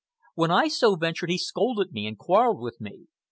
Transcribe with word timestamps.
When 0.33 0.49
I 0.49 0.67
so 0.67 0.95
ventured, 0.95 1.29
he 1.29 1.37
scolded 1.37 1.91
me 1.91 2.07
and 2.07 2.17
quarrelled 2.17 2.59
with 2.59 2.81
me. 2.81 3.05